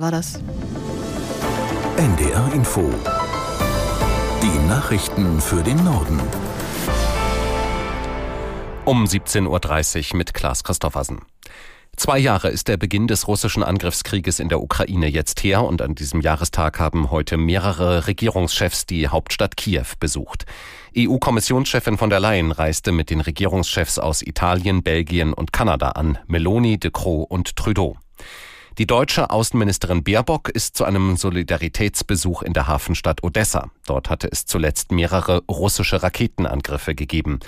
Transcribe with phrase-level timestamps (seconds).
[0.00, 0.40] war das.
[1.96, 2.90] NDR Info.
[4.42, 6.18] Die Nachrichten für den Norden.
[8.86, 11.20] Um 17.30 Uhr mit Klaas Christoffersen.
[11.96, 15.94] Zwei Jahre ist der Beginn des russischen Angriffskrieges in der Ukraine jetzt her und an
[15.94, 20.46] diesem Jahrestag haben heute mehrere Regierungschefs die Hauptstadt Kiew besucht.
[20.96, 26.78] EU-Kommissionschefin von der Leyen reiste mit den Regierungschefs aus Italien, Belgien und Kanada an, Meloni,
[26.78, 27.98] de Croo und Trudeau.
[28.80, 33.70] Die deutsche Außenministerin Baerbock ist zu einem Solidaritätsbesuch in der Hafenstadt Odessa.
[33.84, 37.40] Dort hatte es zuletzt mehrere russische Raketenangriffe gegeben.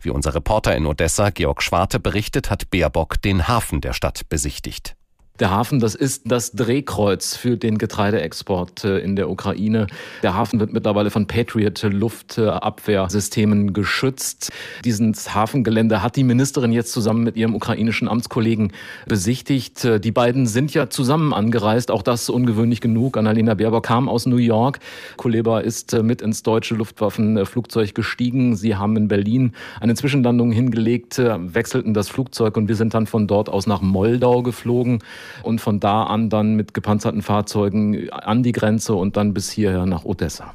[0.00, 4.96] Wie unser Reporter in Odessa, Georg Schwarte, berichtet, hat Baerbock den Hafen der Stadt besichtigt.
[5.40, 9.86] Der Hafen, das ist das Drehkreuz für den Getreideexport äh, in der Ukraine.
[10.24, 14.50] Der Hafen wird mittlerweile von Patriot Luftabwehrsystemen geschützt.
[14.84, 18.72] Dieses Hafengelände hat die Ministerin jetzt zusammen mit ihrem ukrainischen Amtskollegen
[19.06, 19.84] besichtigt.
[19.84, 21.92] Äh, die beiden sind ja zusammen angereist.
[21.92, 23.16] Auch das ungewöhnlich genug.
[23.16, 24.80] Annalena Baerbock kam aus New York.
[25.18, 28.56] Kuleba ist äh, mit ins deutsche Luftwaffenflugzeug gestiegen.
[28.56, 33.28] Sie haben in Berlin eine Zwischenlandung hingelegt, wechselten das Flugzeug und wir sind dann von
[33.28, 34.98] dort aus nach Moldau geflogen
[35.42, 39.86] und von da an dann mit gepanzerten Fahrzeugen an die Grenze und dann bis hierher
[39.86, 40.54] nach Odessa.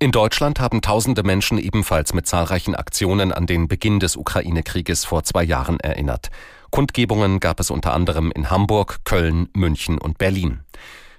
[0.00, 5.22] In Deutschland haben tausende Menschen ebenfalls mit zahlreichen Aktionen an den Beginn des Ukraine-Krieges vor
[5.22, 6.30] zwei Jahren erinnert.
[6.70, 10.60] Kundgebungen gab es unter anderem in Hamburg, Köln, München und Berlin.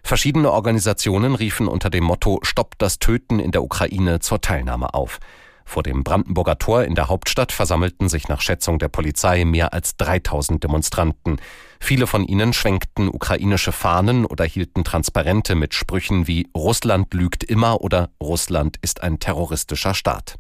[0.03, 5.19] Verschiedene Organisationen riefen unter dem Motto Stoppt das Töten in der Ukraine zur Teilnahme auf.
[5.66, 9.98] Vor dem Brandenburger Tor in der Hauptstadt versammelten sich nach Schätzung der Polizei mehr als
[9.98, 11.38] 3000 Demonstranten.
[11.80, 17.82] Viele von ihnen schwenkten ukrainische Fahnen oder hielten Transparente mit Sprüchen wie Russland lügt immer
[17.82, 20.36] oder Russland ist ein terroristischer Staat.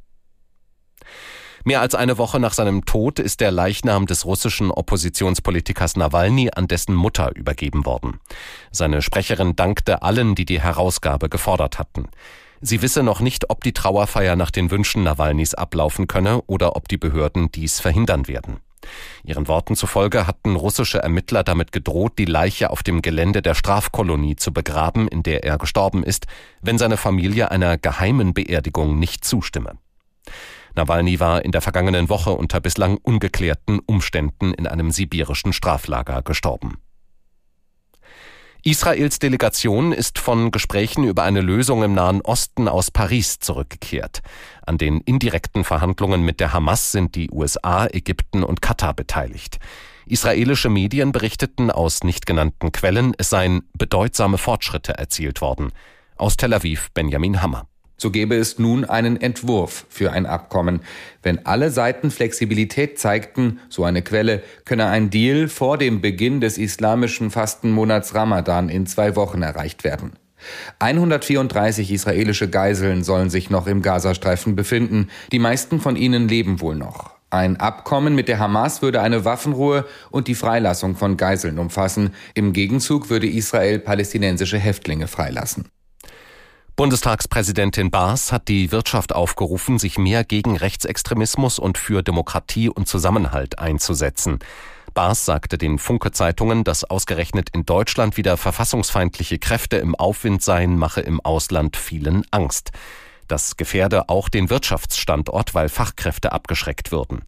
[1.67, 6.67] Mehr als eine Woche nach seinem Tod ist der Leichnam des russischen Oppositionspolitikers Nawalny an
[6.67, 8.19] dessen Mutter übergeben worden.
[8.69, 12.09] Seine Sprecherin dankte allen, die die Herausgabe gefordert hatten.
[12.61, 16.87] Sie wisse noch nicht, ob die Trauerfeier nach den Wünschen Nawalnys ablaufen könne oder ob
[16.87, 18.59] die Behörden dies verhindern werden.
[19.23, 24.35] Ihren Worten zufolge hatten russische Ermittler damit gedroht, die Leiche auf dem Gelände der Strafkolonie
[24.35, 26.27] zu begraben, in der er gestorben ist,
[26.61, 29.79] wenn seine Familie einer geheimen Beerdigung nicht zustimme.
[30.75, 36.77] Nawalny war in der vergangenen Woche unter bislang ungeklärten Umständen in einem sibirischen Straflager gestorben.
[38.67, 44.21] Israels Delegation ist von Gesprächen über eine Lösung im Nahen Osten aus Paris zurückgekehrt.
[44.65, 49.59] An den indirekten Verhandlungen mit der Hamas sind die USA, Ägypten und Katar beteiligt.
[50.07, 55.71] Israelische Medien berichteten aus nicht genannten Quellen, es seien bedeutsame Fortschritte erzielt worden.
[56.15, 57.67] Aus Tel Aviv Benjamin Hammer.
[57.97, 60.81] So gäbe es nun einen Entwurf für ein Abkommen.
[61.23, 66.57] Wenn alle Seiten Flexibilität zeigten, so eine Quelle, könne ein Deal vor dem Beginn des
[66.57, 70.13] islamischen Fastenmonats Ramadan in zwei Wochen erreicht werden.
[70.79, 75.09] 134 israelische Geiseln sollen sich noch im Gazastreifen befinden.
[75.31, 77.15] Die meisten von ihnen leben wohl noch.
[77.29, 82.13] Ein Abkommen mit der Hamas würde eine Waffenruhe und die Freilassung von Geiseln umfassen.
[82.33, 85.65] Im Gegenzug würde Israel palästinensische Häftlinge freilassen.
[86.75, 93.59] Bundestagspräsidentin Baas hat die Wirtschaft aufgerufen, sich mehr gegen Rechtsextremismus und für Demokratie und Zusammenhalt
[93.59, 94.39] einzusetzen.
[94.93, 100.99] Baas sagte den Funke-Zeitungen, dass ausgerechnet in Deutschland wieder verfassungsfeindliche Kräfte im Aufwind seien, mache
[100.99, 102.71] im Ausland vielen Angst.
[103.29, 107.21] Das gefährde auch den Wirtschaftsstandort, weil Fachkräfte abgeschreckt würden.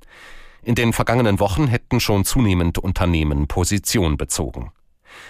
[0.61, 4.73] In den vergangenen Wochen hätten schon zunehmend Unternehmen Position bezogen.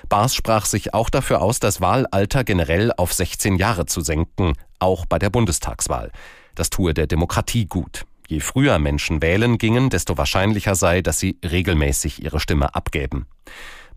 [0.10, 5.06] Baas sprach sich auch dafür aus, das Wahlalter generell auf 16 Jahre zu senken, auch
[5.06, 6.12] bei der Bundestagswahl.
[6.56, 8.06] Das tue der Demokratie gut.
[8.28, 13.26] Je früher Menschen wählen gingen, desto wahrscheinlicher sei, dass sie regelmäßig ihre Stimme abgäben.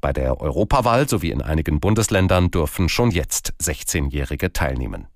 [0.00, 5.08] Bei der Europawahl sowie in einigen Bundesländern dürfen schon jetzt 16-Jährige teilnehmen.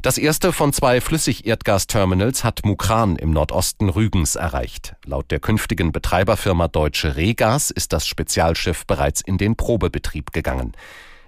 [0.00, 4.94] Das erste von zwei Flüssigerdgasterminals hat Mukran im Nordosten Rügens erreicht.
[5.04, 10.72] Laut der künftigen Betreiberfirma Deutsche Regas ist das Spezialschiff bereits in den Probebetrieb gegangen.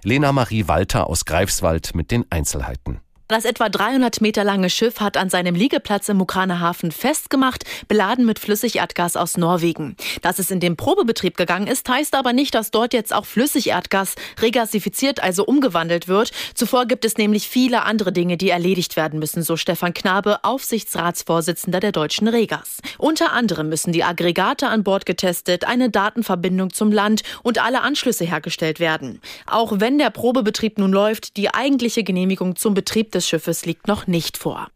[0.03, 3.01] Lena Marie Walter aus Greifswald mit den Einzelheiten.
[3.31, 8.25] Das etwa 300 Meter lange Schiff hat an seinem Liegeplatz im Mukraner Hafen festgemacht, beladen
[8.25, 9.95] mit Flüssigerdgas aus Norwegen.
[10.21, 14.15] Dass es in den Probebetrieb gegangen ist, heißt aber nicht, dass dort jetzt auch Flüssigerdgas
[14.41, 16.31] regasifiziert, also umgewandelt wird.
[16.55, 21.79] Zuvor gibt es nämlich viele andere Dinge, die erledigt werden müssen, so Stefan Knabe, Aufsichtsratsvorsitzender
[21.79, 22.79] der deutschen Regas.
[22.97, 28.25] Unter anderem müssen die Aggregate an Bord getestet, eine Datenverbindung zum Land und alle Anschlüsse
[28.25, 29.21] hergestellt werden.
[29.45, 33.87] Auch wenn der Probebetrieb nun läuft, die eigentliche Genehmigung zum Betrieb des des Schiffes liegt
[33.87, 34.69] noch nicht vor.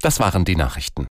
[0.00, 1.06] Das waren die Nachrichten.